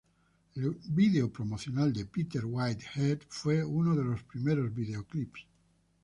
El 0.55 0.79
vídeo 0.87 1.31
promocional 1.31 1.93
de 1.93 2.07
Peter 2.07 2.43
Whitehead 2.43 3.19
fue 3.29 3.63
uno 3.63 3.95
de 3.95 4.03
los 4.03 4.23
primeros 4.23 4.73
videoclips. 4.73 5.45